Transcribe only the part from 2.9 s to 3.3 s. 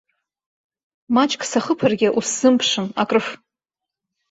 акрыф.